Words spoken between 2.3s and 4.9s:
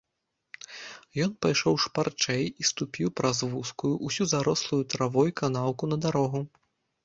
і ступіў праз вузкую, усю зарослую